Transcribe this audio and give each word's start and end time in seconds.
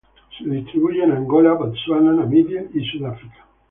Se 0.35 0.43
distribuye 0.49 1.03
en 1.03 1.11
Angola, 1.11 1.53
Botsuana, 1.53 2.11
Namibia, 2.11 2.65
y 2.73 2.83
Sudáfrica. 2.85 3.45